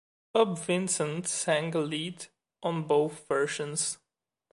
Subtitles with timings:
[0.33, 2.25] Bob Vincent sang lead
[2.63, 3.99] on both versions.